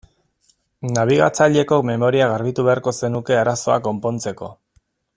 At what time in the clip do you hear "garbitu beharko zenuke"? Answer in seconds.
2.33-3.39